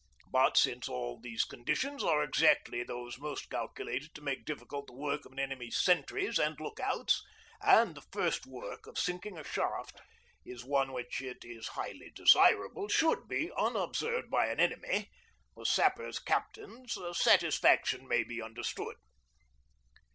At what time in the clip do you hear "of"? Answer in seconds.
5.25-5.31, 8.87-8.97